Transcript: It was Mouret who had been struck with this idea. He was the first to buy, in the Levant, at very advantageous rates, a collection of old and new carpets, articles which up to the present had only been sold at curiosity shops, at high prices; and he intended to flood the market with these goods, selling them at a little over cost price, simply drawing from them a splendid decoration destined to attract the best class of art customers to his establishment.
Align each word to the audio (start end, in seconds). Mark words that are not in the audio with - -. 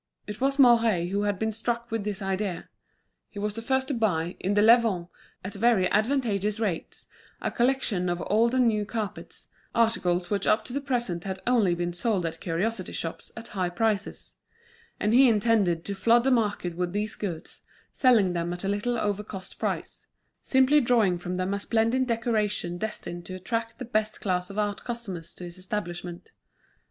It 0.25 0.41
was 0.41 0.57
Mouret 0.57 1.09
who 1.09 1.21
had 1.25 1.37
been 1.37 1.51
struck 1.51 1.91
with 1.91 2.03
this 2.03 2.23
idea. 2.23 2.69
He 3.29 3.37
was 3.37 3.53
the 3.53 3.61
first 3.61 3.87
to 3.89 3.93
buy, 3.93 4.35
in 4.39 4.55
the 4.55 4.63
Levant, 4.63 5.09
at 5.45 5.53
very 5.53 5.87
advantageous 5.91 6.59
rates, 6.59 7.05
a 7.39 7.51
collection 7.51 8.09
of 8.09 8.23
old 8.25 8.55
and 8.55 8.67
new 8.67 8.83
carpets, 8.83 9.49
articles 9.75 10.31
which 10.31 10.47
up 10.47 10.65
to 10.65 10.73
the 10.73 10.81
present 10.81 11.23
had 11.25 11.39
only 11.45 11.75
been 11.75 11.93
sold 11.93 12.25
at 12.25 12.39
curiosity 12.39 12.93
shops, 12.93 13.31
at 13.37 13.49
high 13.49 13.69
prices; 13.69 14.33
and 14.99 15.13
he 15.13 15.29
intended 15.29 15.85
to 15.85 15.93
flood 15.93 16.23
the 16.23 16.31
market 16.31 16.73
with 16.75 16.93
these 16.93 17.13
goods, 17.13 17.61
selling 17.93 18.33
them 18.33 18.51
at 18.53 18.63
a 18.63 18.67
little 18.69 18.97
over 18.97 19.23
cost 19.23 19.59
price, 19.59 20.07
simply 20.41 20.81
drawing 20.81 21.19
from 21.19 21.37
them 21.37 21.53
a 21.53 21.59
splendid 21.59 22.07
decoration 22.07 22.79
destined 22.79 23.23
to 23.23 23.35
attract 23.35 23.77
the 23.77 23.85
best 23.85 24.19
class 24.19 24.49
of 24.49 24.57
art 24.57 24.83
customers 24.83 25.31
to 25.35 25.43
his 25.43 25.59
establishment. 25.59 26.31